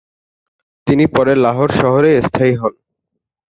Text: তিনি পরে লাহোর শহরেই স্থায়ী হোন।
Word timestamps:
তিনি 0.87 1.05
পরে 1.15 1.33
লাহোর 1.43 1.69
শহরেই 1.79 2.17
স্থায়ী 2.27 2.53
হোন। 2.55 2.73